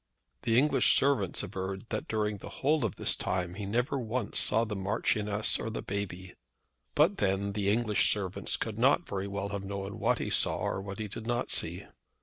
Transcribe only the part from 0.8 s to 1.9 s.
servants averred